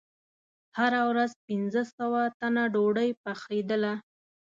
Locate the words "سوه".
1.95-2.21